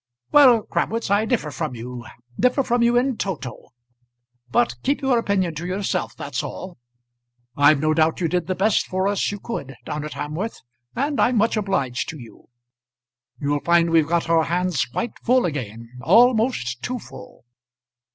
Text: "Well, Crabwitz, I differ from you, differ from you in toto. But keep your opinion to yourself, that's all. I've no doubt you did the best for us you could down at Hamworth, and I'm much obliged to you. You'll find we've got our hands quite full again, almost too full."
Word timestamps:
"Well, 0.31 0.63
Crabwitz, 0.63 1.11
I 1.11 1.25
differ 1.25 1.51
from 1.51 1.75
you, 1.75 2.07
differ 2.39 2.63
from 2.63 2.81
you 2.81 2.97
in 2.97 3.17
toto. 3.17 3.67
But 4.49 4.73
keep 4.81 5.01
your 5.01 5.19
opinion 5.19 5.53
to 5.53 5.67
yourself, 5.67 6.15
that's 6.15 6.41
all. 6.41 6.79
I've 7.55 7.79
no 7.79 7.93
doubt 7.93 8.19
you 8.19 8.27
did 8.27 8.47
the 8.47 8.55
best 8.55 8.87
for 8.87 9.07
us 9.07 9.31
you 9.31 9.39
could 9.39 9.75
down 9.85 10.03
at 10.03 10.13
Hamworth, 10.15 10.61
and 10.95 11.19
I'm 11.21 11.37
much 11.37 11.55
obliged 11.55 12.09
to 12.09 12.19
you. 12.19 12.49
You'll 13.39 13.59
find 13.59 13.91
we've 13.91 14.07
got 14.07 14.27
our 14.27 14.45
hands 14.45 14.85
quite 14.85 15.19
full 15.23 15.45
again, 15.45 15.87
almost 16.01 16.81
too 16.81 16.97
full." 16.97 17.45